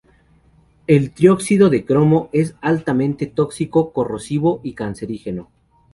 El 0.87 1.11
trióxido 1.11 1.69
de 1.69 1.85
cromo 1.85 2.31
es 2.33 2.55
altamente 2.59 3.27
tóxico, 3.27 3.93
corrosivo 3.93 4.59
y 4.63 4.73
cancerígeno. 4.73 5.51